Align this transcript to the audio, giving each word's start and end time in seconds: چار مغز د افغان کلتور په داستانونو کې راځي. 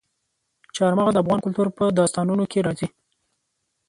چار 0.75 0.91
مغز 0.97 1.11
د 1.13 1.17
افغان 1.23 1.39
کلتور 1.45 1.67
په 1.77 1.83
داستانونو 1.99 2.43
کې 2.51 2.59
راځي. 2.65 2.87